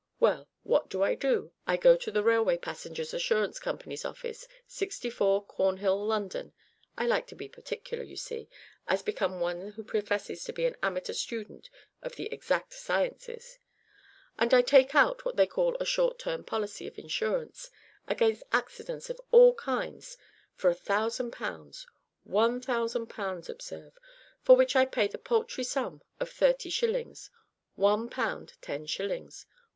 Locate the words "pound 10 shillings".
28.09-29.45